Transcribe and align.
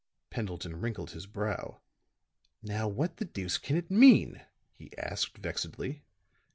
Pendleton 0.31 0.77
wrinkled 0.77 1.11
his 1.11 1.27
brow. 1.27 1.79
"Now 2.63 2.87
what 2.87 3.17
the 3.17 3.25
deuce 3.25 3.59
can 3.59 3.77
it 3.77 3.91
mean," 3.91 4.41
he 4.73 4.89
asked, 4.97 5.37
vexedly. 5.37 6.01